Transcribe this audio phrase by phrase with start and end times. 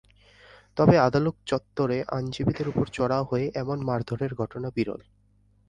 [0.77, 5.01] তবে আদালত চত্বরে আইনজীবীদের ওপর চড়াও হয়ে এমন মারধরের ঘটনা বিরল।